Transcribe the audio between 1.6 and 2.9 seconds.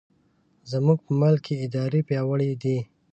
ادارې پیاوړې دي.